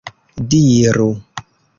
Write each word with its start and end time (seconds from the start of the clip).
diru 0.53 1.09